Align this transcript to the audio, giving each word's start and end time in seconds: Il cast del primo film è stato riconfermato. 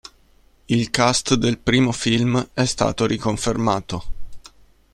Il 0.65 0.89
cast 0.89 1.35
del 1.35 1.59
primo 1.59 1.91
film 1.91 2.49
è 2.55 2.65
stato 2.65 3.05
riconfermato. 3.05 4.03